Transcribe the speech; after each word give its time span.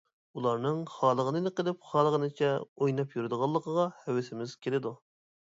ئۇلارنىڭ 0.39 0.79
خالىغىنىنى 0.93 1.51
قىلىپ، 1.59 1.83
خالىغىنىچە 1.89 2.49
ئويناپ 2.63 3.15
يۈرىدىغانلىقىغا 3.19 3.87
ھەۋىسىمىز 4.01 4.59
كېلىدۇ. 4.67 4.97